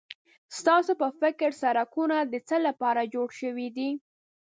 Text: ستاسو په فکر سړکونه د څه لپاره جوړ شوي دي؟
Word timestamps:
ستاسو 0.57 0.91
په 1.01 1.07
فکر 1.19 1.49
سړکونه 1.63 2.17
د 2.23 2.33
څه 2.47 2.57
لپاره 2.67 3.09
جوړ 3.13 3.29
شوي 3.41 3.67
دي؟ 3.77 3.89